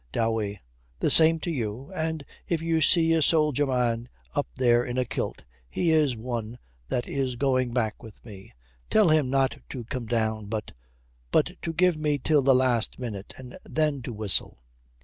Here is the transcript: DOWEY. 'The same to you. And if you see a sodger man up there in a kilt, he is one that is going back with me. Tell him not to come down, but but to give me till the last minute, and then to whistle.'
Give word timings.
DOWEY. 0.13 0.59
'The 0.99 1.11
same 1.11 1.39
to 1.41 1.51
you. 1.51 1.91
And 1.93 2.25
if 2.47 2.59
you 2.59 2.81
see 2.81 3.13
a 3.13 3.21
sodger 3.21 3.67
man 3.67 4.09
up 4.33 4.47
there 4.55 4.83
in 4.83 4.97
a 4.97 5.05
kilt, 5.05 5.43
he 5.69 5.91
is 5.91 6.17
one 6.17 6.57
that 6.89 7.07
is 7.07 7.35
going 7.35 7.71
back 7.71 8.01
with 8.01 8.25
me. 8.25 8.51
Tell 8.89 9.09
him 9.09 9.29
not 9.29 9.57
to 9.69 9.83
come 9.83 10.07
down, 10.07 10.47
but 10.47 10.71
but 11.29 11.51
to 11.61 11.71
give 11.71 11.97
me 11.97 12.17
till 12.17 12.41
the 12.41 12.55
last 12.55 12.97
minute, 12.97 13.35
and 13.37 13.59
then 13.63 14.01
to 14.01 14.11
whistle.' 14.11 14.57